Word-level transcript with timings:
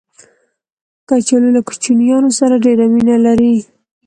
کچالو 1.07 1.49
له 1.55 1.61
کوچنیانو 1.67 2.29
سره 2.39 2.55
ډېر 2.65 2.77
مینه 2.93 3.15
لري 3.25 3.53